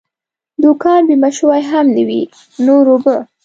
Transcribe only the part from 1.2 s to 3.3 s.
شوی هم نه وي، نور اوبه.